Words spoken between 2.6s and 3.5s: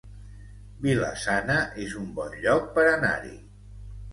per anar-hi